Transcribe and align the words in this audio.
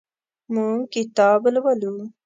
موږ 0.53 0.79
کتاب 0.93 1.41
لولو. 1.53 1.93